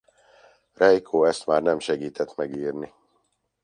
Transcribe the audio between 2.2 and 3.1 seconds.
megírni.